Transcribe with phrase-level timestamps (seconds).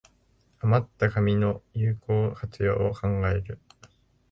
[0.61, 3.59] あまった紙の有効活用を考える